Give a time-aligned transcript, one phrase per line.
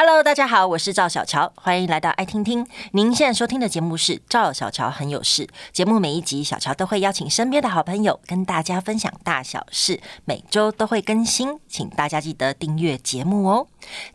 [0.00, 2.64] Hello，大家好，我是赵小乔，欢迎来到爱听听。
[2.92, 5.48] 您现在收听的节目是赵小乔很有事。
[5.72, 13.66] 节目每一集，小乔都会邀请身边的好朋友跟大家分享大小事，每周都会更新，请大家记得订阅节目哦。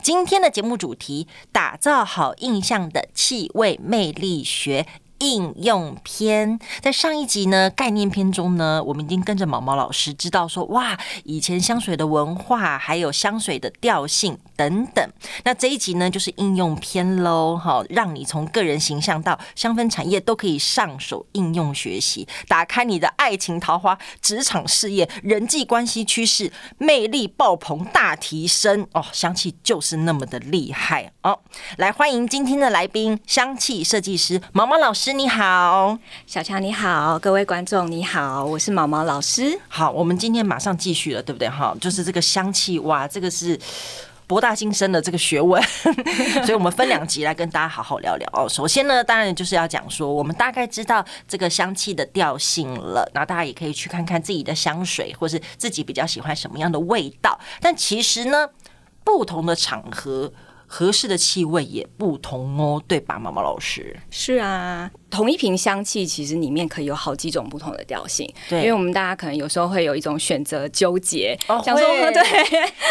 [0.01, 4.87] 今天的节目主题：打造好印象的气味魅力学。
[5.19, 15.09] 应用篇，在上一集呢，概念篇中呢，我们已经跟着毛毛老师知道说，哇，以前香水的文化，还有香水的调性等等。
[15.45, 29.05] 那这一集呢，就是应用篇喽，哈，让你从个人形象到香氛产业都可以上手应用学习，打开你的爱情桃花、职场事业、人际关系趋势，魅力爆棚大提升哦！
[29.13, 31.39] 香气就是那么的厉害哦！
[31.77, 35.12] 来欢迎今天的来宾，香气设计师毛毛老师。
[35.13, 35.95] 你好，
[36.25, 39.59] 小强你好，各位观众你好，我是毛毛老师。
[39.67, 41.47] 好，我们今天马上继续了，对不对？
[41.47, 43.59] 哈，就是这个香气，哇，这个是
[44.25, 45.61] 博大精深的这个学问，
[46.43, 48.49] 所以我们分两集来跟大家好好聊聊哦。
[48.49, 57.39] 首先呢，当然就是要讲说，我们大概知道这个香气的调性了，然后大家也可以去看看自己的香水，或是自己比较喜欢什么样的味道。
[57.61, 58.49] 但其实呢，
[59.03, 60.33] 不同的场合。
[60.75, 63.95] 合适的气味也不同哦，对吧，毛毛老师？
[64.09, 68.27] 是啊，同一瓶香气其实里面可以有好几种不同的调性。
[68.49, 72.23] 对，因为我们大家可能有时候会有一种选择纠结，哦、想说 对，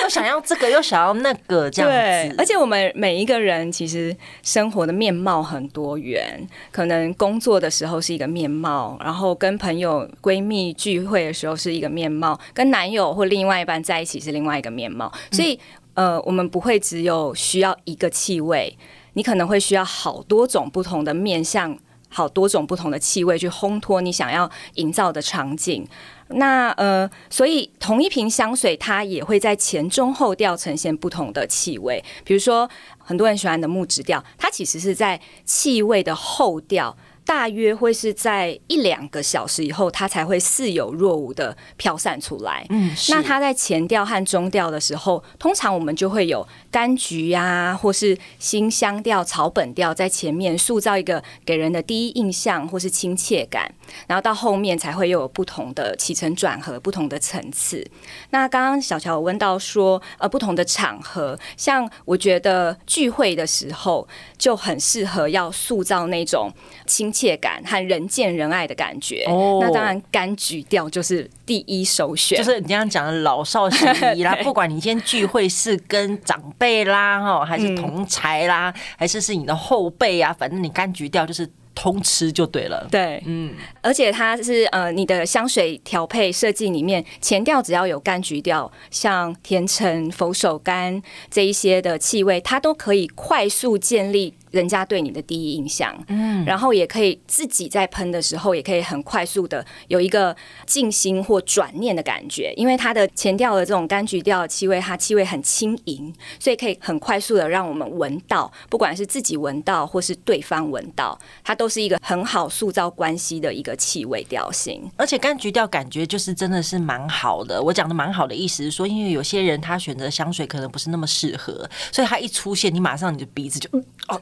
[0.01, 1.97] 又想要这个，又想要那个，这样子。
[1.97, 15.59] 对，而且我们每一个人其实生活的面貌很多元，可能工作的时候是一个面貌，然后跟朋友闺蜜聚会的时候是一个面貌，跟男友或另外一半在一起是另外一个面貌，所以。
[15.95, 18.77] 呃，我们不会只有需要一个气味，
[19.13, 25.87] 你可能会需要好多种不同的面向，好多种不同的气味去烘托你想要营造的场景。
[26.29, 32.03] 那呃，所以同一瓶香水，它也会在前中后调呈现不同的气味。
[32.25, 32.67] 比如说，
[32.99, 36.97] 很多人喜欢的木质调，它其实是在气味的后调。
[37.25, 42.67] 大约会是在一两个小时以后，它才会似有若无的飘散出来。
[42.69, 53.73] 嗯，那它在前调和中调的时候，通常我们就会有柑橘呀、啊，或是新香调、草本调在前面塑造一个给人的第一印象，或是亲切感。
[54.09, 57.89] 然后到后面才会又有不同的起承转合、不同的层次。
[58.31, 66.53] 那刚刚小乔有问到说，呃，不同的场合，像我觉得聚会的时候就很适合要塑造那种
[66.85, 67.12] 亲。
[67.13, 74.35] 亲切感和人见人爱的感觉，哦、那当然柑橘调就是第一首选，就是你刚刚讲的老少咸宜啦。
[74.43, 81.49] 不管你今天聚会是跟长辈啦，哈，还是同才啦，嗯、还是是你的后辈啊，反正你柑橘调就是。
[81.75, 100.37] 通吃就对了，对，嗯，而且它是呃，你的香水调配设计里面前调只要有柑橘调，像甜橙、佛手柑这一些的气味，它都可以快速建立人家对你的第一印象，嗯，然后也可以自己在喷的时候，也可以很快速的有一个
[100.67, 117.63] 静心或转念的感觉，因为它的前调的这种柑橘调的气味，它气味很轻盈，所以可以很快速的让我们闻到，不管是自己闻到或是对方闻到，它都是一个很好塑造关系的一个气味调性，而且柑橘调感觉就是真的是蛮好的。
[117.63, 123.69] 我讲的蛮好的意思是说，因为有些人他选择香水可能不是那么适合，所以他一出现，你马上你的鼻子就
[124.09, 124.21] 哦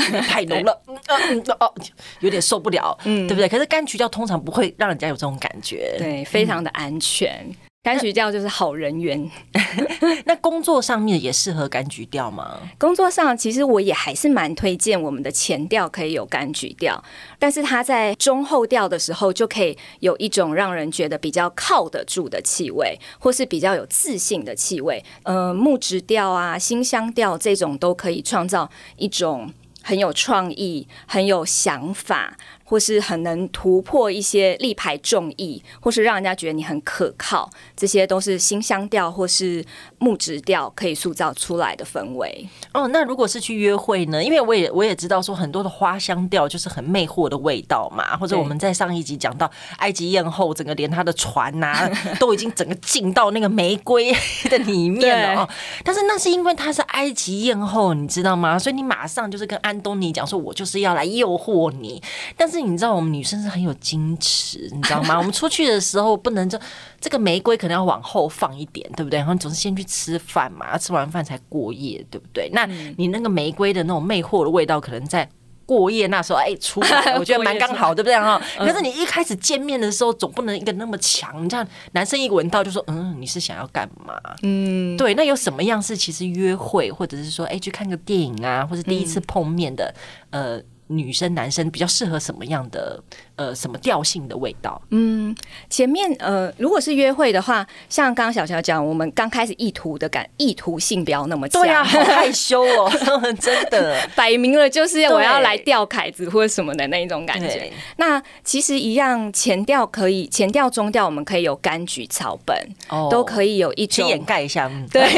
[0.00, 1.72] 太浓了，嗯哦
[2.20, 3.48] 有点受不了，嗯，对不对？
[3.48, 7.46] 可是柑橘调通常不会让人家有这种感觉，对，非常的安全。
[7.48, 9.26] 嗯柑橘调就是好人缘。
[10.26, 12.58] 那工作上面也适合柑橘调吗？
[12.76, 17.02] 工作上其实我也还是蛮推荐我们的前调可以有柑橘调，
[17.38, 25.02] 但是它在中后调的时候就可以有一种让人觉得比较靠得住的气味，或是比较有自信的气味。
[25.22, 28.68] 呃，木质调啊、新香调这种都可以创造
[28.98, 29.50] 一种
[29.90, 32.36] 很有创意、很有想法。
[32.70, 39.64] 或是很能突破一些力排众议，或是让人家觉得你很可靠，这些都是新香调或是
[39.98, 42.48] 木质调可以塑造出来的氛围。
[42.72, 44.22] 哦，那如果是去约会呢？
[44.22, 48.16] 因为我也我也知道说很多的花香调就是很魅惑的味道嘛。
[48.16, 51.90] 或者我们在上一集讲到埃及艳后，整个连她的船呐、啊、
[52.20, 54.14] 都已经整个浸到那个玫瑰
[54.48, 55.48] 的里面了。
[55.82, 58.56] 但是那是因为她是埃及艳后，你知道吗？
[58.56, 62.00] 所以你马上就是跟安东尼讲说，我就是要来诱惑你。
[62.36, 65.16] 但是你知道我们女生是很有矜持，你知道吗？
[65.18, 66.58] 我们出去的时候不能就
[67.00, 69.18] 这个玫瑰可能要往后放一点，对不对？
[69.18, 72.48] 然后总是先去吃饭嘛，吃完饭才过夜，对不对？
[72.52, 72.66] 那
[72.96, 75.28] 你那个玫瑰的那种魅惑的味道，可能在
[75.66, 78.40] 过夜那时候哎出来， 我觉得蛮刚好，对不对哈？
[78.58, 84.14] 嗯、可是你一开始见面的时候，总不能一个那么强，这样男生一闻到就说，嗯，你是想要干嘛？
[84.42, 89.94] 嗯，对，那有什么样是其实约会，或者是说哎去看个电影啊，或者第一次碰面的，
[90.30, 90.62] 嗯、呃。
[90.90, 93.02] 女生、男生比较适合什么样的
[93.40, 94.80] 呃什么调性的味道？
[94.90, 95.34] 嗯，
[95.70, 102.92] 前面呃，如果是约会的话，像刚刚小乔讲，我们刚开始意图的感意图性不要那么强，对啊， 好害羞哦，
[103.40, 107.72] 真的，摆明了就是我要来钓凯子或者什么的那一种感觉。
[107.96, 112.54] 那其实一样，前调可以，前调、中调我们可以有柑橘草本，
[112.88, 114.68] 哦，都可以有一种掩盖一下。
[114.92, 115.08] 对，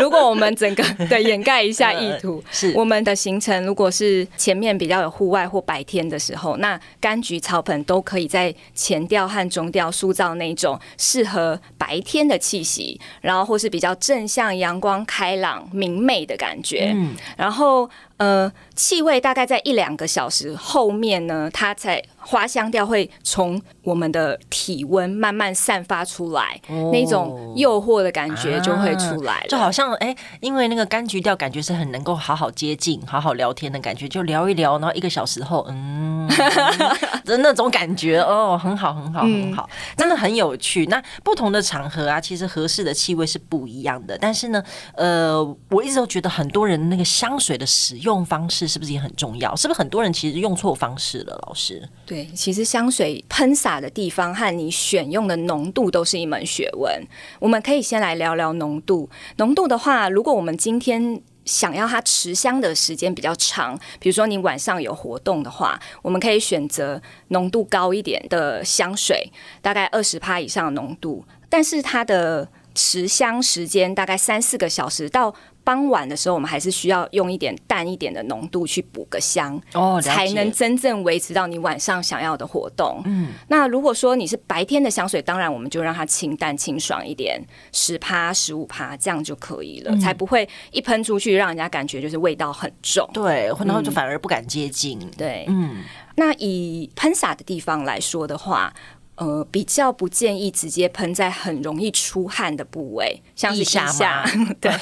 [0.00, 5.00] 如果我们整个 对掩盖一下意图，呃、是我们的行程，如果是前面比较。
[5.00, 17.88] 有户外或白天的时候，那柑橘草本都可以在前调和中调塑造那种适合白天的气息，然后或是比较正向、阳光、开朗、明媚的感觉，嗯，然后。
[18.20, 36.28] 呃，气味大概在一两个小时后面呢，它才花香调会从我们的体温慢慢散发出来，哦、那种诱惑的感觉就会出来就好像哎、欸，因为那个柑橘调感觉是很能够好好接近、好好聊天的感觉，就聊一聊，然后一个小时后，嗯，
[37.24, 40.84] 的那种感觉哦，很好，很好，很好，真的很有趣。
[40.86, 44.62] 那不同的场合啊，其实合适的气味是不一样的，但是呢，
[44.94, 48.09] 呃，我一直都觉得很多人那个香水的使用。
[48.10, 49.54] 用方式是不是也很重要？
[49.56, 51.38] 是不是很多人其实用错方式了？
[51.46, 57.02] 老师，对，其实香水喷洒的地方和你选用的浓度都是一门学问。
[57.38, 59.08] 我们可以先来聊聊浓度。
[59.36, 75.34] 浓度的话，如果我们今天想要它持香的时间比较长，比如说你晚上有活动的话，我们可以选择浓度高一点的香水，大概二十帕以上浓度，但是它的持香时间大概三四个小时到。
[75.70, 83.00] 傍晚的时候，我们还是需要用一点淡一点的浓度去补个香，哦，才能真正维持到你晚上想要的活动。
[83.04, 87.40] 嗯，那如果说你是白天的香水，当然我们就让它清淡清爽一点，
[87.70, 93.08] 十趴十五趴这样就可以了，嗯，才不会一喷出去让人家感觉就是味道很重。
[93.12, 94.98] 对，然后就反而不敢接近。
[95.00, 95.84] 嗯，对，嗯，
[96.16, 98.74] 那以喷洒的地方来说的话。
[99.20, 104.24] 呃，比较不建议直接喷在很容易出汗的部位，像是腋下，
[104.58, 104.72] 对，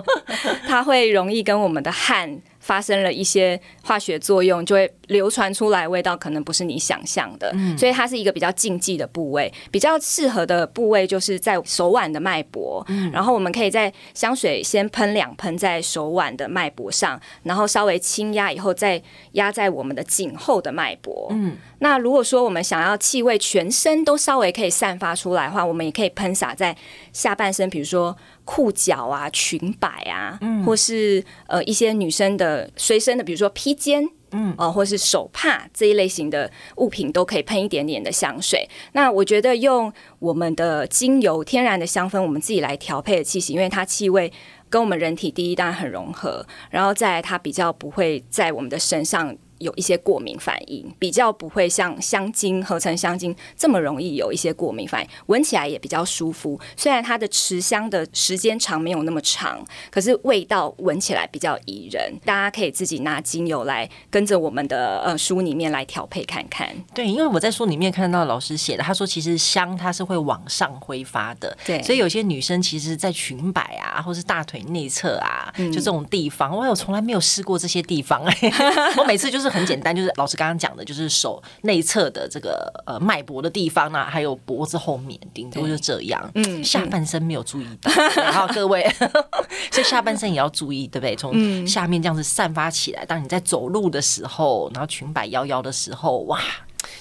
[0.66, 2.40] 它会容易跟我们的汗。
[2.64, 9.52] 发生了一些化学作用，就会流传出来，味道可能不是你想象的，嗯，所以它是一个比较禁忌的部位。
[9.70, 19.00] 比较适合的部位就是在手腕的脉搏，嗯，然后我们可以在香水先喷两喷在手腕的脉搏上，然后稍微轻压以后再
[19.32, 26.74] 压在我们的颈后的脉搏，嗯，那如果说我们想要气味全身都稍微可以散发出来的话，我们也可以喷洒在
[27.12, 28.16] 下半身，比如说。
[28.44, 38.68] 裤脚啊、裙摆啊，嗯、或是呃一些女生的随身的，比如说披肩，嗯，哦、呃，或是手帕这一类型的物品，都可以喷一点点的香水。
[38.92, 44.32] 那我觉得用我们的精油天然的香氛，我们自己来调配的气息，因为它气味
[44.68, 49.34] 跟我们人体第一当然很融合，然后再来它比较不会在我们的身上。
[49.64, 56.60] 有一些过敏反应，比较不会像香精合成香精这么容易有一些过敏反应，闻起来也比较舒服。
[56.76, 62.12] 虽然它的持香的时间长没有那么长，可是味道闻起来比较宜人。
[62.26, 66.68] 大家可以自己拿精油来跟着我们的呃书里面来调配看看。
[66.92, 71.56] 对，因为我在书里面看到老师写的，他说其实香它是会往上挥发的。
[71.64, 78.52] 对，所以有些女生其实，在裙摆啊，或是大腿内侧啊，嗯，就这种地方，我有从来没有试过这些地方哎，
[78.98, 79.53] 我每次就是。
[79.54, 86.30] 是很简单，就是老师刚刚讲的，就是手内侧的这个呃脉搏的地方呢、啊，还有脖子后面，顶多就这样。
[86.34, 88.84] 嗯，下半身没有注意到，然后各位，
[89.70, 91.14] 所以下半身也要注意，对不对？
[91.16, 96.40] 从下面这样子散发起来，当你在走路的时候，然后裙摆摇摇的时候，哇！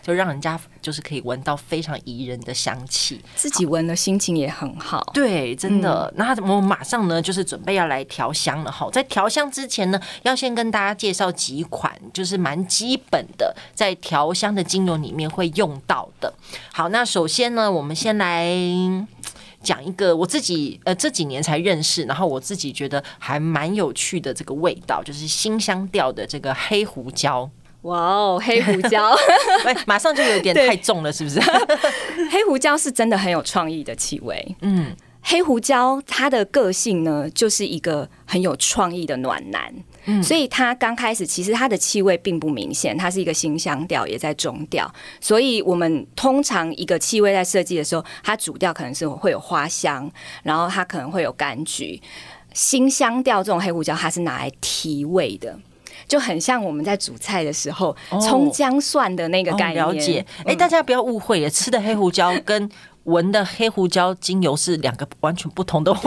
[0.03, 5.01] 就让人家就是可以闻到非常宜人的香气，自己闻的心情也很好。
[5.13, 6.11] 对，真的。
[6.13, 8.89] 嗯、那我们马上呢，就是准备要来调香了哈。
[8.91, 16.33] 在调香之前呢，要先跟大家介绍几款，就是蛮基本的，在调香的精油里面会用到的。
[16.73, 18.53] 好，那首先呢，我们先来
[19.61, 27.49] 讲一个我自己呃这几年才认识，然后我自己觉得还蛮有趣的这个味道，就是新香调的这个黑胡椒。
[27.83, 29.15] 哇哦，黑胡椒，
[29.65, 31.39] 哎，马上就有点 太重了，是不是？
[32.31, 34.55] 黑胡椒是真的很有创意的气味。
[34.61, 39.73] 嗯，黑胡椒它的个性呢，就是一个很有创意的暖男。
[40.05, 44.89] 嗯，所以它刚开始其实它的气味并不明显，它是一个新香调，也在中调。
[45.21, 50.09] 所以我们通常一个气味在设计的时候，它主调可能是会有花香，
[50.43, 52.01] 然后它可能会有柑橘。
[52.53, 55.57] 新香调这种黑胡椒，它是拿来提味的。
[56.07, 59.83] 就很像我们在煮菜的时候葱姜蒜的那个概念。
[59.83, 62.69] 哦哦、了解，哎、欸，大家不要误会了，吃的黑胡椒跟
[63.03, 65.99] 闻的黑胡椒精油是两个完全不同的味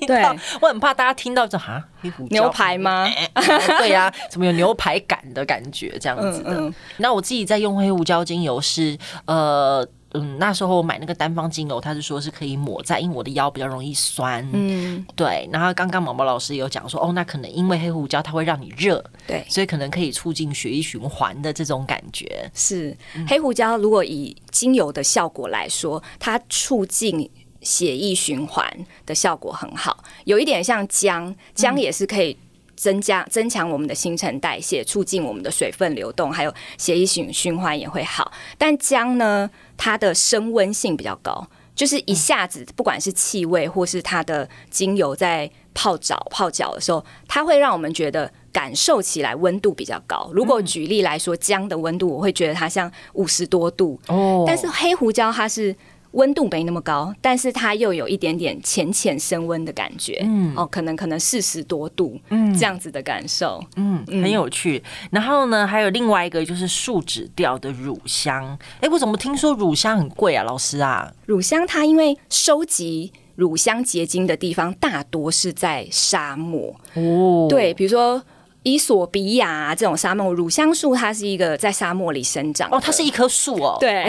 [0.00, 0.06] 道。
[0.06, 0.22] 对，
[0.62, 3.08] 我很怕大家听到这哈黑胡椒牛排吗？
[3.78, 6.50] 对呀、啊，怎么有牛排感的感觉这样子的？
[6.52, 9.86] 嗯嗯、那我自己在用黑胡椒精油是呃。
[10.12, 14.48] 嗯，那时候我买那个单方精油，他是说是可以抹在，因为我的腰比较容易酸。
[14.52, 15.48] 嗯，对。
[15.52, 22.50] 然后刚刚毛毛老师有讲说，哦，那可能因为黑胡椒它会让你热，对，所以可能可以促进血液循环的这种感觉。
[22.54, 22.96] 是
[23.28, 27.28] 黑胡椒，如果以精油的效果来说，它促进
[27.60, 28.72] 血液循环
[29.04, 32.36] 的效果很好，有一点像姜，姜也是可以。
[32.76, 38.30] 增加增强我们的新陈代谢，促进我们的水分流动，还有血液循循环也会好。
[38.58, 50.30] 但姜呢，它的升温性比较高，就是一下子不管是气味或是它的精油在泡澡泡脚的时候，它会让我们觉得感受起来温度比较高。
[50.32, 55.74] 如果举例来说，姜的温度我会觉得它像五十多度哦，但是黑胡椒它是。
[56.16, 64.82] 温度没那么高，但是它又有一点点浅浅升温的感觉，嗯，哦，可能可能四十多度，嗯，这样子的感受，嗯，很有趣。
[65.10, 71.12] 然后呢，还有另外一个就是树脂调的乳香，哎，我怎么听说乳香很贵啊，老师啊？
[71.26, 78.22] 乳香它因为收集乳香结晶的地方大多是在沙漠，哦，对，比如说。
[78.66, 83.76] 伊索比亚这种沙漠乳香树，它是一个在沙漠里生长哦，它是一棵树哦。
[83.78, 84.02] 对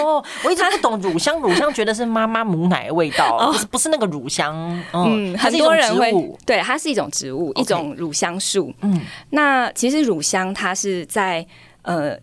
[0.00, 4.54] 哦，我一直不懂乳香，乳香觉得是妈妈母奶的味道，哦、不是不是那个乳香。
[4.92, 6.12] 嗯，很多人会
[6.46, 8.72] 对，它是一种植物，一种乳香树。
[8.82, 11.44] 嗯，那其实乳香它是在
[11.82, 12.16] 呃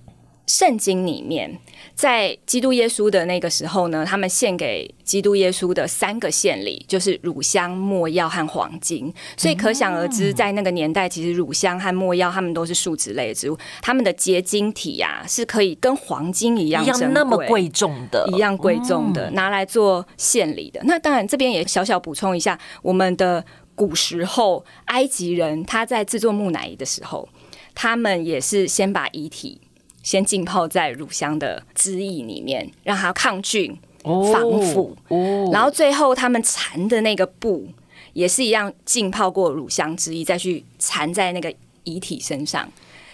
[0.47, 1.59] 圣经里面。
[1.93, 9.13] 在基督耶稣的那个时候呢，他们献给基督耶稣的三个献礼就是乳香、没药和黄金。
[9.37, 20.81] 所以可想而知，在那个年代，其实乳香和没药它们都是树脂类的植物，它们的结晶体呀、啊、是可以跟黄金一样，一样那么贵重的，一样贵重的，拿来做献礼的。
[20.85, 23.43] 那当然，这边也小小补充一下，我们的
[23.75, 27.27] 古时候埃及人他在制作木乃伊的时候，
[27.73, 29.61] 他们也是先把遗体。
[30.03, 34.97] 先浸泡在乳香的汁液里面，让它抗菌、防腐。
[35.09, 37.67] 哦，然后最后他们缠的那个布
[38.13, 41.53] 也是一样，浸泡过乳香汁液，再去缠在那个
[41.83, 42.67] 遗体身上。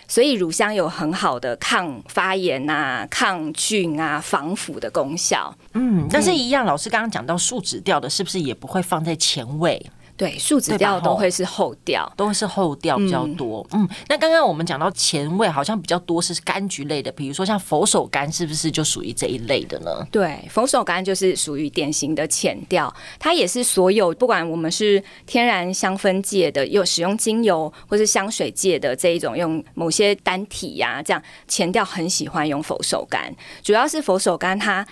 [0.09, 5.53] 所以乳香有很好的抗发炎啊、抗菌啊、防腐的功效。
[5.73, 9.85] 嗯，但是一样，老师刚刚讲到树脂掉的，是不是也不会放在前味？
[10.17, 13.63] 对，树脂调都会是后调，都会是后调比较多。
[13.71, 19.91] 嗯，嗯，那刚刚我们讲到前味，好像比较多是柑橘类的，比如说像佛手柑，是不是就属于这一类的呢？
[20.11, 33.31] 对，佛手柑就是属于典型的前调，它也是所有不管我们是天然香氛界的，又使用精油或是香水界的这一种用某些单体呀、啊，这样前调很喜欢用佛手柑，
[33.61, 34.83] 主要是佛手柑它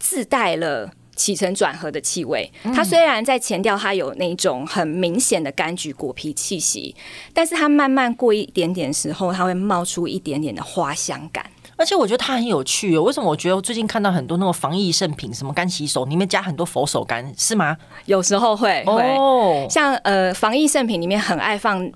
[0.00, 0.90] 自带了。
[1.14, 6.94] 起承转合的气味，它虽然在前调它有那种很明显的柑橘果皮气息，
[7.32, 11.44] 但是它慢慢过一点点时候，它会冒出一点点的花香感。
[11.74, 13.28] 而且我觉得它很有趣哦，为什么？
[13.28, 17.76] 我觉得我最近看到很多那种防疫圣品，什么干洗手里面加很多佛手柑，是吗？
[18.04, 21.90] 有时候会会，哦、像呃防疫圣品里面很爱放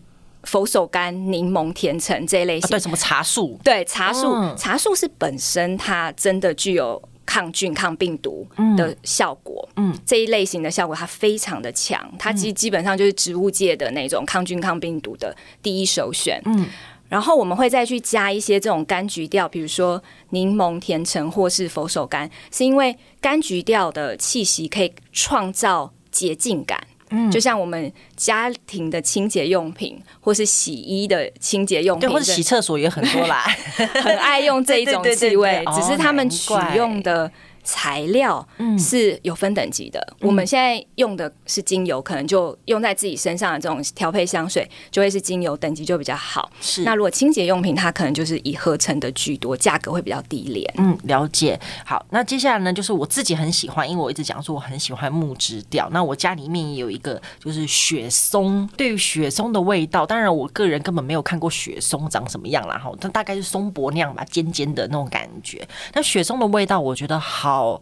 [0.47, 3.61] 佛手柑、柠檬、甜橙这一类型，啊、对，什么茶树？
[3.63, 7.03] 对，茶树，嗯、茶树是本身它真的具有。
[7.29, 16.65] 抗菌、抗病毒的效果，嗯，这一类型的效果它非常的强，它基基本上就是植物界的那种抗菌、抗病毒的第一首选，嗯，
[17.09, 20.01] 然后我们会再去加一些这种柑橘调，比如说
[20.31, 26.81] 柠檬、甜橙或是佛手柑，是因为柑橘调的气息可以创造洁净感。
[27.11, 33.45] 嗯，就像我们家庭的清洁用品，或是洗衣的清洁用品，对，或者洗厕所也很多啦，
[34.03, 37.31] 很爱用这一种气味，只是他们取用的。
[37.67, 38.47] 材料
[38.79, 46.49] 是有分等级的，嗯、我们现在用的是精油，可能就用在自己身上的这种调配香水，就会是精油等级就比较好。
[46.61, 50.73] 是，那如果清洁用品，它可能就是以合成的居多，价格会比较低廉。
[50.79, 51.59] 嗯，了解。
[51.85, 55.91] 好，那接下来呢，就是我自己很喜欢，因为我一直讲说我很喜欢木质调。
[55.91, 58.69] 那我家里面也有一个，就是雪松。
[58.77, 65.67] 对于雪松的味道，当然我个人根本没有看过雪松长什么样啦，哈，它大概是松柏那样吧，尖尖的那种感觉。
[65.93, 67.56] 那雪松的味道，我觉得好。
[67.59, 67.81] 哦，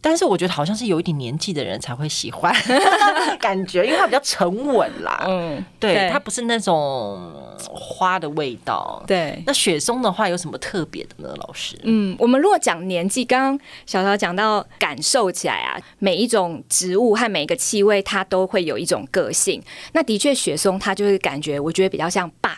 [0.00, 2.54] 但是我觉得好像是有一点年纪的人才会喜欢
[3.40, 5.24] 感觉，因为它比较沉稳啦。
[5.26, 9.02] 嗯，对，对它不是那种花的味道。
[9.06, 11.34] 对，那雪松的话有什么特别的呢？
[11.38, 19.60] 老师，嗯，我们如果讲年纪，刚刚小乔讲到感受起来啊，每一种植物和每一个气味，它都会有一种个性。
[19.92, 22.56] 那的确，雪松它就是感觉，我觉得比较像爸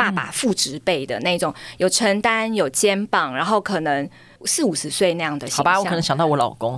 [0.00, 0.10] 爸。
[0.10, 4.08] 爸爸父职辈的那种，有承担、有肩膀，然后可能
[4.44, 5.46] 四五十岁那样的。
[5.50, 6.76] 好吧，我可能想到我老公。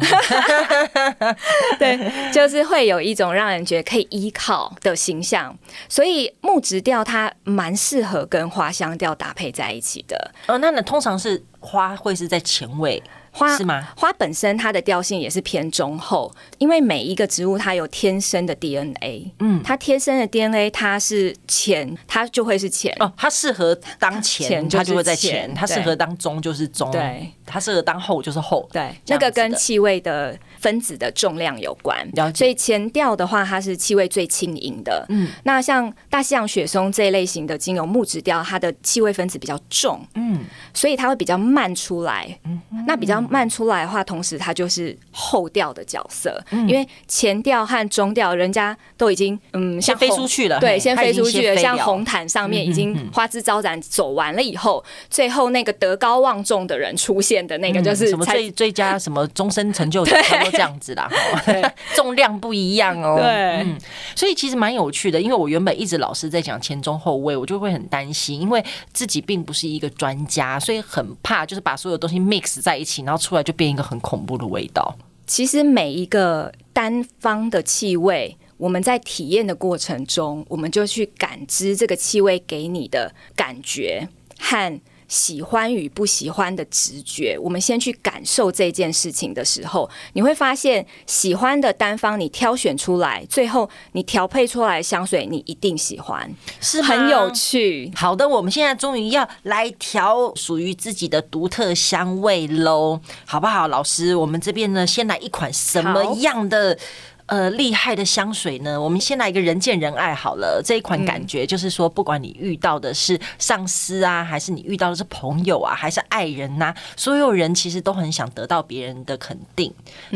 [1.78, 5.56] 对，就是会有一种让人觉得可以依靠的形象，
[5.88, 10.32] 所以木质调它蛮适合跟花香调搭配在一起的。
[10.48, 13.02] 哦，那那，通常是花会是在前卫。
[13.34, 13.88] 花是吗？
[13.96, 16.30] 花本身它的调性也是偏中后，
[16.62, 32.08] 因为每一个植物它有天生的 DNA，嗯，它天生的 DNA 它是前，它就会是前哦，它适合当前，它就会在前；它适合当中就是中，对，它适合当后就是后，对，那个跟气味的分子的重量有关。
[32.32, 43.20] 所以前调的话，它是气味最轻盈的，嗯，那像大西洋雪松这一类型的精油木质调，它的气味分子比较重，嗯，所以它会比较慢出来，嗯，那比较。
[43.32, 61.10] 慢出来的话，同时它就是后调的角色，嗯、因为前调和中调人家都已经嗯先飞出去了，对，先飞出去了，像红毯上面已经花枝招展走完了以后，最后那个德高望重的人出现的那个就是、嗯、什么最最佳什么终身成就，差不多这样子啦，
[61.96, 63.26] 重量不一样哦，对、
[63.62, 63.78] 嗯，
[64.14, 74.94] 所以其实蛮有趣的，因为我原本一直老是在讲前中后味，我就会很担心，因为自己并不是一个专家，所以很怕就是把所有东西 mix 在一起，然后出来就变一个很恐怖的味道。
[75.32, 84.06] 其实每一个单方的气味，我们在体验的过程中，我们就去感知这个气味给你的感觉
[84.38, 84.78] 和。
[85.12, 97.92] 喜欢与不喜欢的直觉，我们先去感受这件事情的时候，你会发现喜欢的单方你挑选出来，最后你调配出来的香水你一定喜欢，是很有趣。
[97.94, 103.68] 好的，我们现在终于要来调属于自己的独特香味喽，好不好？
[103.68, 106.78] 老师，我们这边呢，先来一款什么样的？
[107.26, 108.80] 呃，厉害的香水呢？
[108.80, 110.60] 我们先来一个人见人爱好了。
[110.64, 119.72] 这一款感觉就是说，不管你遇到的是上司啊，还是你遇到的是朋友啊，还是爱人呐、啊，所有人其实都很想得到别人的肯定。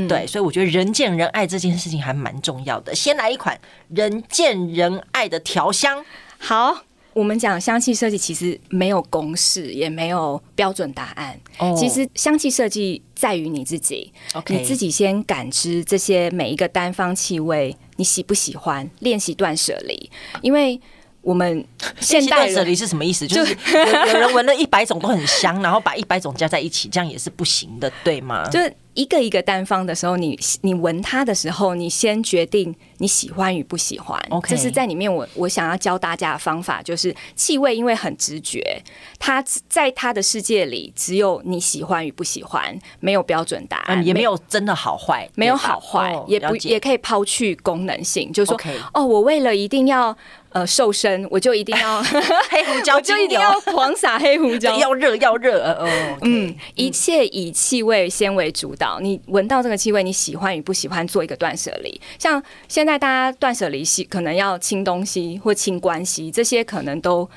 [0.09, 2.95] 对，所以我觉得人见人爱这件事情还蛮重要的。
[2.95, 3.59] 先来一款
[3.89, 6.05] 人见人爱的调香，
[6.39, 6.86] 好。
[7.17, 11.35] 我们讲香气设计其实没有公式，也没有标准答案。
[11.57, 11.75] Oh.
[11.75, 14.13] 其实香气设计在于你自己.
[14.49, 18.91] 你自己先感知这些每一个单方气味，你喜不喜欢？
[18.99, 20.11] 练习断舍离，
[20.43, 20.79] 因为
[21.23, 21.67] 我们
[22.01, 23.27] 现代断舍离是什么意思？
[23.27, 28.47] 就是有有人闻了一百种都很香，然后把一百种加在一起，这样也是不行的，对吗？
[28.53, 32.77] 就是一个一个单方的时候，你你闻它的时候，你先决定。
[32.99, 38.83] 你喜欢与不喜欢.这是在里面我我想要教大家的方法，就是气味，因为很直觉，
[39.19, 48.61] 它在它的世界里只有你喜欢与不喜欢，没有标准答案，嗯、也没有真的好坏，没有好坏，哦、也不也可以抛去功能性，就是说.
[48.95, 50.17] 哦，我为了一定要
[50.51, 52.03] 呃瘦身，我就一定要
[52.51, 56.19] 黑胡椒，我就一定要狂撒黑胡椒，要 热要热，哦 okay.
[56.23, 67.29] 嗯，一切以气味先为主导，你闻到这个气味，你喜欢与不喜欢，做一个断舍离，像现现在大家断舍离系，可能要清东西或清关系，这些可能都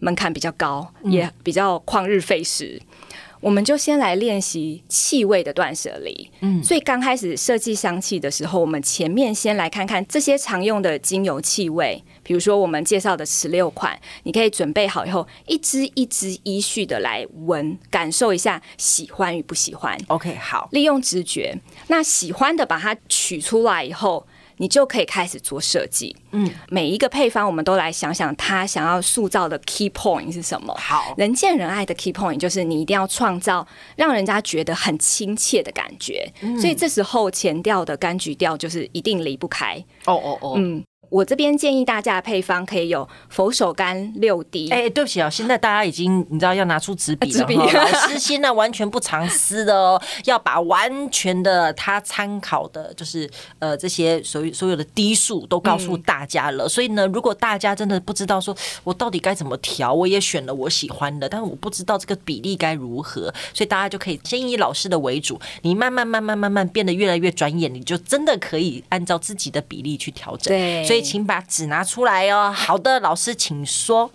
[0.00, 2.78] 门槛比较高，也比较旷日费时。
[2.78, 6.30] 嗯、我们就先来练习气味的断舍离。
[6.40, 19.96] 嗯，所以刚开始设计香气的时候，我们前面先来看看这些常用的精油气味，比如说我们介绍的十六款，你可以准备好以后，一支一支依序的来闻，感受一下喜欢与不喜欢。
[20.08, 21.56] OK，好，利用直觉，
[21.88, 24.26] 那喜欢的把它取出来以后。
[24.60, 26.14] 你就可以开始做设计。
[26.32, 30.74] 嗯，每一个配方，我们都来想想他想要塑造的 key point 是什么。
[30.74, 36.30] 好，人见人爱的 key point 就是你一定要创造让人家觉得很亲切的感觉。
[36.42, 39.82] 嗯，所以这时候前调的柑橘调就是一定离不开。
[40.04, 40.84] 哦哦哦，嗯。
[41.10, 44.70] 我这边建议大家的配方可以有佛手柑六滴。
[44.70, 47.72] 哎，对不起啊，现在大家已经你知道要拿出纸笔了 哈。
[47.72, 56.68] 老师现在完全不藏私的哦， 要把完全的他参考的，就是呃这些所有所有的滴数都告诉大家了。
[56.68, 70.56] 所以呢，如果大家真的不知道说我到底该怎么调，我也选了我喜欢的，但是我不知道这个比例该如何，所以大家就可以先以老师的为主，你慢慢慢慢慢慢变得越来越专业，你就真的可以按照自己的比例去调整。
[70.56, 70.99] 对，所以。
[71.00, 72.52] 请把纸拿出来哦。
[72.52, 74.10] 好的，老师，请说。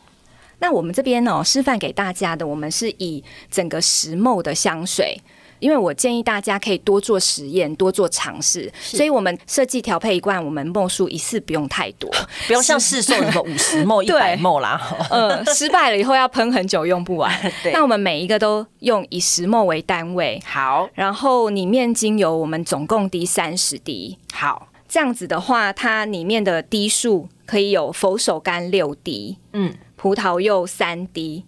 [0.59, 5.21] 那我们这边呢，示范给大家的，我们是以整个十 ml 的香水，
[5.59, 12.09] 因为我建议大家可以多做实验，多做尝试，所以我们设计调配一罐，我们 ml 数一次不用太多，
[12.47, 14.81] 不用像市售什么五十 ml、 一百 ml 啦。
[15.09, 17.29] 嗯， 失败了以后要喷很久，用不完。
[17.73, 20.89] 那我们每一个都用以十 ml 为单位，好。
[20.93, 24.69] 然后里面精油我们总共滴三十滴，好。
[24.95, 31.43] 这样子的话，它里面的滴数可以有佛手柑六滴，嗯，葡萄柚三滴。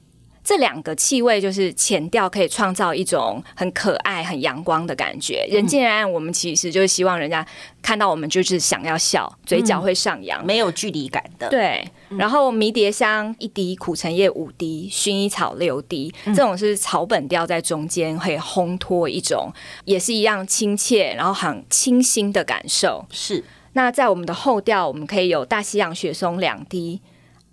[0.47, 5.45] 这两个气味就是前调，可以创造一种很可爱、很阳光的感觉。
[5.51, 7.45] 人见人爱，我们其实就是希望人家
[7.81, 11.49] 看到我们就是想要笑，嘴角会上扬，没有距离感的。
[11.49, 11.85] 对。
[12.11, 19.51] 然后迷迭香一滴，苦橙叶五滴，薰衣草六滴，这种是草本调在中间会烘托一种，
[19.83, 23.05] 也是一样亲切，然后很清新的感受。
[23.11, 23.43] 是。
[23.73, 27.01] 那在我们的后调，我们可以有大西洋雪松两滴。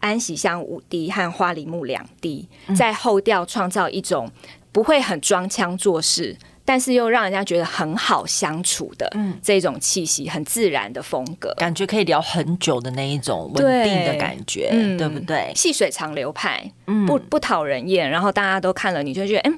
[0.04, 4.30] 安息香五滴和花梨木两滴，在后调创造一种
[4.70, 9.10] 不会很装腔作势，但是又让人家觉得很好相处的
[9.42, 15.50] 这种气息，很自然的风格，感觉可以聊很久的那一种稳定的感觉，对，嗯、对不对？
[15.56, 16.70] 细水长流派，
[17.06, 19.52] 不不讨人厌，然后大家都看了，你就觉得哎，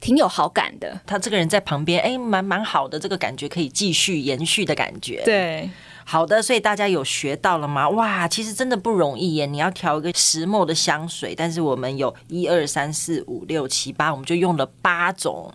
[0.00, 0.98] 挺有好感的。
[1.06, 5.68] 他这个人在旁边，哎，蛮蛮好的，这个感觉可以继续延续的感觉，对。
[6.04, 7.88] 好的，所以大家有学到了吗？
[7.88, 9.46] 哇，其实真的不容易耶！
[9.46, 15.50] 你要调一个石墨的香水，但是我们有一二三四五六七八，我们就用了八种，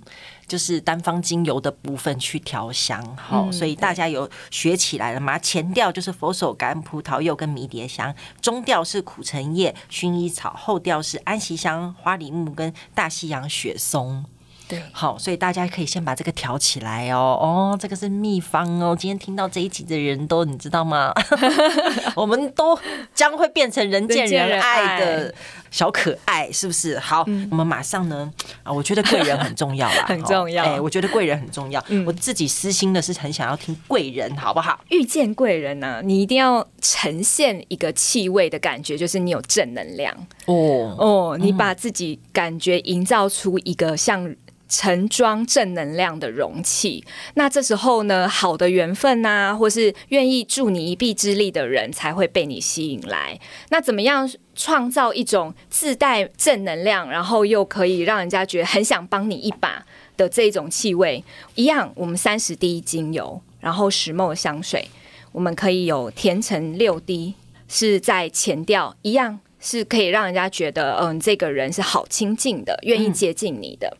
[0.48, 3.02] 就是单方精油的部分去调香。
[3.16, 5.38] 好、嗯，所以大家有学起来了吗？
[5.38, 14.26] 前调就是佛手柑、葡萄柚跟迷迭香，中调是苦橙叶、薰衣草，后调是安息香、花梨木跟大西洋雪松。
[14.70, 17.18] 对，好，所以大家可以先把这个调起来哦。
[17.42, 18.96] 哦，这个是秘方哦。
[18.96, 21.12] 今天听到这一集的人都，你知道吗？
[22.16, 22.78] 我们都
[23.16, 25.34] 将会变成人见人爱的
[25.72, 27.00] 小可爱，是不是？
[27.00, 30.64] 好，嗯、我们马上呢啊，我觉得贵人很重要啦， 很重要。
[30.64, 31.84] 哎、欸，我觉得贵人很重要。
[31.88, 34.80] 嗯、我自己私心的是很想要听贵人，好不好？
[34.90, 44.36] 遇见贵人呢、啊，你一定要呈现一个气味的感觉，就是你有正能量哦哦，你把自己感觉营造出一个像。
[44.70, 47.04] 盛装正能量的容器，
[47.34, 53.40] 那这时候呢，好的缘分呐，或是愿意助你一臂之力的人，才会被你吸引来。
[53.70, 59.84] 那怎么样创造一种自带正能量，然后又可以让人家觉得很想帮你一把
[60.16, 61.24] 的这种气味？
[61.56, 64.88] 一样，我们三十滴精油，然后石墨香水，
[65.32, 67.34] 我们可以有甜橙六滴，
[67.68, 73.98] 是在前调，一样是可以让人家觉得，嗯，这个人是好亲近的，愿意接近你的。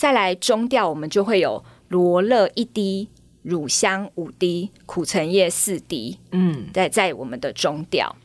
[0.00, 3.06] 再来中调，我们就会有罗勒一滴、
[3.42, 8.16] 乳香五滴、苦橙叶四滴，嗯，在在我们的中调，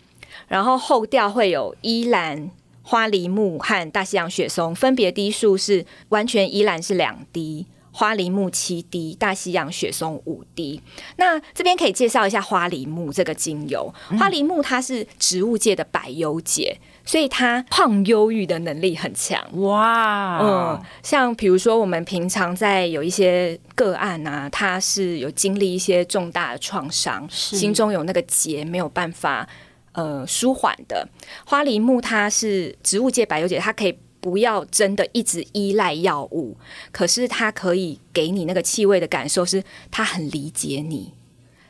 [0.47, 2.49] 然后后调会有依兰、
[2.81, 10.81] 花梨木和大西洋雪松，分别滴数是完全依兰是两滴，花梨木七滴，大西洋雪松五滴。
[11.17, 16.79] 那这边可以介绍一下花梨木这个精油，花梨木它是植物界的百忧解。
[17.05, 29.47] 所以他抗忧郁的能力很强哇，嗯，像比如说我们平常在有一些个案啊，他是有经历一些重大的创伤，心中有那个结没有办法
[29.91, 31.07] 呃舒缓的。
[31.45, 36.57] 花梨木它是植物界百忧解，它可以不要真的一直依赖药物，
[36.91, 41.13] 可是它可以给你那个气味的感受，是它很理解你。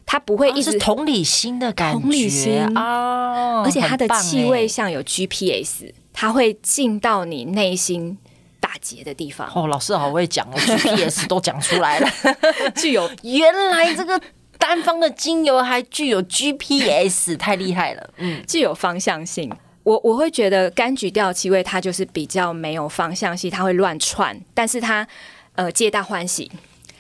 [0.06, 8.18] 它不会一直、哦、同理心的感觉，同理心哦，而且它的气味像有 GPS，它会进到你内心
[8.60, 9.50] 打结的地方。
[9.54, 12.10] 哦，老师好会讲哦，GPS 都讲出来了，
[12.76, 14.22] 具有 原来这个
[14.58, 19.52] 单方的精油还具有 GPS，太厉害了，嗯，具有方向性。
[19.84, 25.08] 我我会觉得柑橘调气味它就是比较没有方向性，它会乱窜，但是它
[25.54, 26.52] 呃皆大欢喜，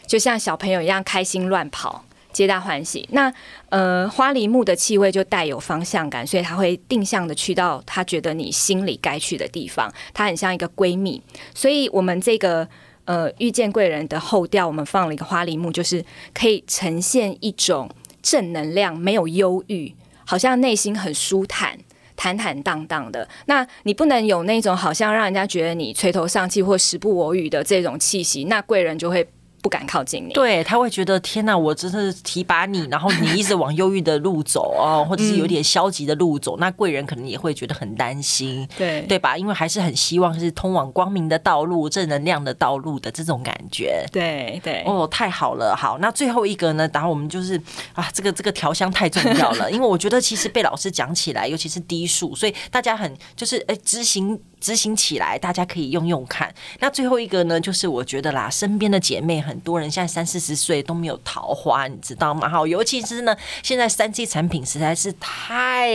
[0.05, 2.03] 就像小朋友一样开心乱跑。
[2.35, 3.07] 皆大欢喜。
[3.13, 3.33] 那
[3.69, 9.89] 呃，花梨木的气味就带有方向感，所以它会定向的去到他觉得你心里该去的地方。
[10.13, 11.21] 它很像一个闺蜜，
[11.53, 12.67] 所以我们这个
[13.05, 17.89] 呃遇见贵人的后调，我们放了一个花梨木，就是可以呈现一种
[18.21, 19.95] 正能量，没有忧郁，
[20.25, 21.79] 好像内心很舒坦、
[22.17, 23.29] 坦坦荡荡的。
[23.45, 29.25] 那你不能有那种好像让人家觉得你垂头丧气或时不我与的这种气息，那贵人就会。
[29.65, 39.35] 不敢靠近你，对，他会觉得天哪，我真是提拔你，然后你一直往忧郁的路走哦，或者是有点消极的路走，嗯、那贵人可能也会觉得很担心，对对吧？
[39.35, 46.87] 因为还是很希望是通往光明的道路、正能量的道路的这种感觉，对对，哦，太好了，好，那最后一个呢？
[46.93, 47.59] 然后我们就是
[47.93, 54.39] 啊，这个这个调香太重要了，因为我觉得其实被老师讲起来，尤其是低数，所以大家很就是哎执行。
[54.65, 56.51] 执行起来，大家可以用用看。
[56.79, 62.49] 那最后一个呢，就是我觉得啦，身边的姐妹很多人现在三四十岁都没有桃花，你知道吗？
[62.49, 65.91] 好，尤其是呢，现在三 C 产品实在是太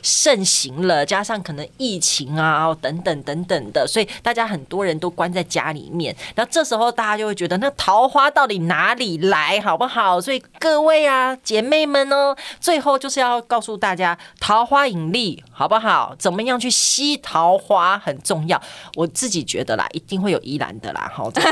[0.00, 6.16] 盛行了，加上可能疫情啊等等等等的，所以大家很多人都关在家里面。
[6.34, 10.18] 然后这时候大家就会觉得，那桃花到底哪里来，好不好？
[10.18, 16.16] 所以各位啊，姐妹们呢，最后就是要告诉大家，桃花引力好不好？
[16.18, 18.60] 怎么样去吸桃花很重要。
[18.94, 21.42] 我自己觉得啦，一定会有依兰的啦， 好，真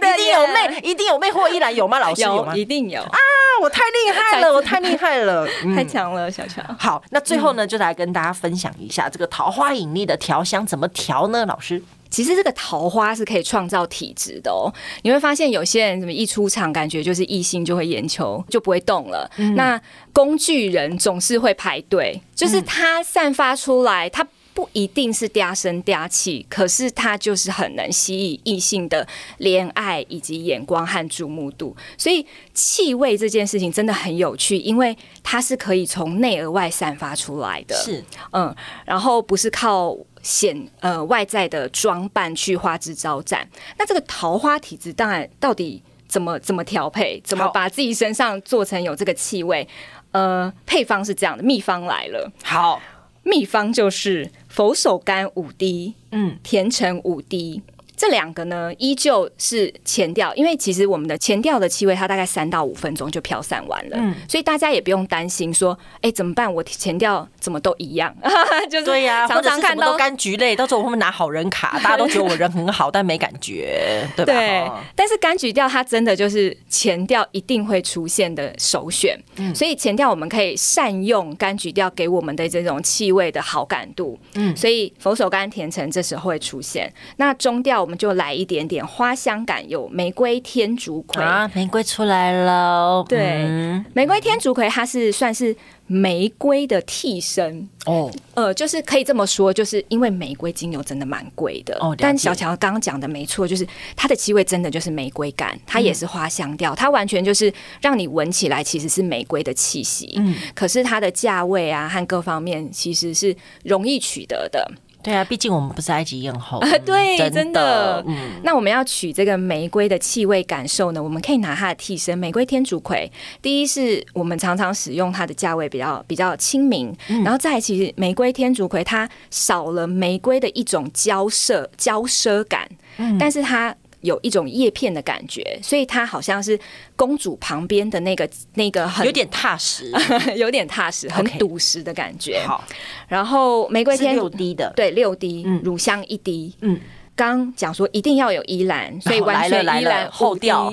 [0.00, 1.98] 的一定有妹，一定有妹或依兰有吗？
[1.98, 2.56] 老师有，有吗？
[2.56, 3.18] 一定有啊！
[3.62, 6.62] 我太厉害了，我太厉害了， 太强了，小乔。
[6.78, 11.46] 好，那最后呢，就来跟大家分享一下这个桃花引力的调香怎么调呢？
[11.46, 11.82] 老师。
[12.10, 14.72] 其实这个桃花是可以创造体质的哦。
[15.02, 19.28] 你会发现有些人怎么一出场，感觉就是异性就会眼球就不会动了。
[19.36, 19.80] 嗯、那
[20.12, 29.06] 工具人总是会排队，就是他散发出来，他不一定是嗲声嗲气，可是它就是很能吸引异性的
[29.40, 31.76] 怜爱以及眼光和注目度。
[31.98, 37.74] 所以气味这件事情真的很有趣，因为它是可以从内而外散发出来的。
[37.74, 38.54] 是，嗯，
[38.86, 39.94] 然后不是靠。
[40.24, 49.68] 显呃外在的装扮去花枝招展，那这个桃花体质当然到底怎么怎么调配，怎么把自己身上做成有这个气味？
[50.12, 52.32] 呃，配方是这样的，秘方来了。
[52.42, 52.80] 好，
[53.22, 57.60] 秘方就是佛手柑五滴，嗯，甜橙五滴。
[57.96, 66.52] 这两个呢，依旧是前调，因为其实我们的前调的气味，它大概三到五分钟就飘散完了，嗯，所以大家也不用担心说，哎，怎么办？
[66.52, 68.12] 我前调怎么都一样？
[68.68, 74.32] 就是对呀，常常看到柑橘类，到时候我会拿好人卡，大家都觉得我人很好，但没感觉， 对吧？
[74.32, 87.83] 对，但是柑橘调它真的就是前调一定会出现的首选，嗯，所以前调我们可以善用柑橘调给我们的这种气味的好感度，嗯，所以佛手柑、甜橙这时候会出现，那中调。
[87.84, 93.04] 我们就来一点点花香感，有玫瑰、天竺葵啊，玫瑰出来了。
[93.06, 95.54] 对，嗯、玫瑰、天竺葵，它是算是
[95.86, 98.10] 玫瑰的替身哦。
[98.32, 101.94] 呃，就是可以这么说，就是因为玫瑰精油真的蛮贵的哦。
[101.98, 110.14] 但小乔刚刚讲的没错，就是它的气味真的就是玫瑰感，它也是花香调，嗯、它完全就是让你闻起来其实是玫瑰的气息。
[110.16, 114.66] 嗯，可是它的价位啊和各方面其实是容易取得的。
[115.04, 116.58] 对啊，毕竟我们不是埃及艳后。
[116.84, 117.44] 对，真的。
[117.44, 121.02] 真的嗯，那我们要取这个玫瑰的气味感受呢？
[121.02, 123.10] 我们可以拿它的替身玫瑰天竺葵。
[123.42, 133.74] 第一是我们常常使用它的价位比较比较亲民，嗯、然后再其实玫瑰天竺葵它少了玫瑰的一种娇奢娇奢感，嗯、但是它。
[134.04, 136.58] 有一种叶片的感觉，所以它好像是
[136.94, 139.90] 公主旁边的那个那个很有点踏实，
[140.36, 142.40] 有点踏实，很笃实的感觉。
[142.46, 142.62] 好，
[143.08, 146.78] 然后玫瑰天六滴的，对，六滴，嗯，乳香一滴，嗯，
[147.16, 150.72] 刚讲说一定要有依兰，所以完全依兰后调，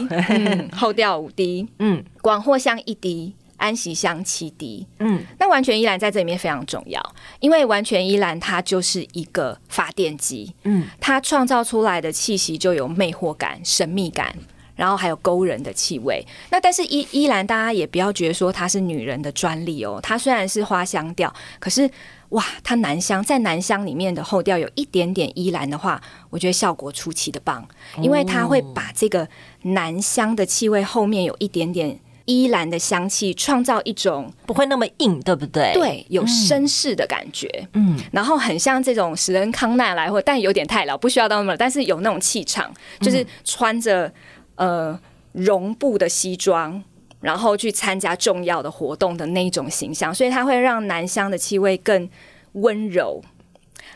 [0.75, 3.33] 后调五滴， 嗯，广藿香一滴。
[3.61, 6.99] 安息香七滴，嗯，那完全依兰在这里面非常重要，
[7.39, 14.35] 因为完全依兰它就是一个发电机，嗯，它创造出来的气息就有魅惑感、神秘感，
[14.75, 16.25] 然后还有勾人的气味。
[16.49, 21.87] 那但是依依兰大家也不要觉得说它是女人的专利哦，它虽然是花香调，可是
[22.29, 27.67] 哇，它男香在男香里面的后调有一点点依兰的话，我觉得效果出奇的棒，
[28.01, 29.27] 因为它会把这个
[29.61, 31.99] 男香的气味后面有一点点。
[32.31, 35.73] 依兰的香气创造一种不会那么硬，对不对？
[35.73, 44.09] 对，有绅士的感觉，嗯，然后很像这种史恩康奈莱，或但有点太老，不需要到那么，但是有那种气场，就是穿着
[44.55, 44.97] 呃
[45.33, 46.81] 绒布的西装，
[47.19, 52.09] 然后去参加重要的活动的那种形象，所以它会让男香的气味更
[52.53, 53.21] 温柔，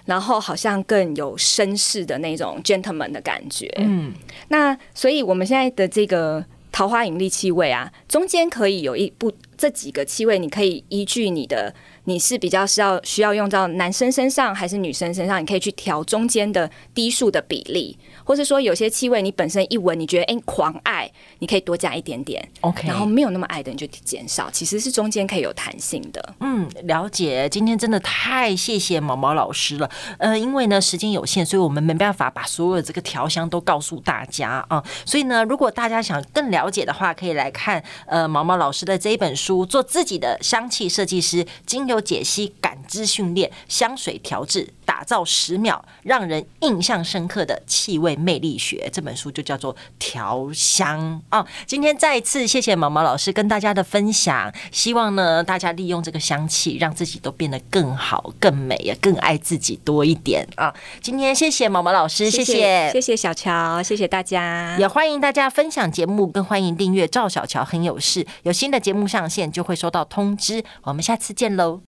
[0.05, 4.11] 然后好像更有绅士的那种 gentleman 的感觉，嗯，
[4.49, 6.43] 那所以我们现在的这个。
[6.75, 11.73] 桃花引力气味啊，中间可以有一部这几个气味，你可以依据你的。
[12.05, 15.41] 你是比较是要需要用到男生身上还是女生身上？
[15.41, 22.87] 你可以去调中间的低数的比例，或是说有些气味你本身一闻你觉得哎、欸、狂爱，你可以多加一点点，OK。
[22.87, 26.35] 然后没有那么爱的你就减少，其实是中间可以有弹性的。
[26.41, 27.49] 嗯，了解。
[27.49, 29.89] 今天真的太谢谢毛毛老师了。
[30.19, 34.83] 呃，因为呢时间有限，所以我们没办法把所有的这个调香都告诉大家啊。
[35.05, 41.94] 所以呢，如果大家想更了解的话，可以来看呃毛毛老师的这一本书，做自己的香气设计师，精油。
[41.99, 44.73] 解析、感知训练、香水调制。
[44.85, 51.45] 打造十秒让人印象深刻的气味魅力学》这本书就叫做调香啊。
[51.65, 60.73] 今天再一次谢谢毛毛老师跟大家的分享，希望呢大家利用这个香气，让自己都变得更好、更美，也更爱自己多一点啊。
[61.01, 70.63] 今天谢谢毛毛老师，谢谢谢谢小乔，谢谢大家，也欢迎大家分享节目，更欢迎订阅赵小乔很有事，有新的节目上线就会收到通知。
[70.83, 71.94] 我们下次见喽。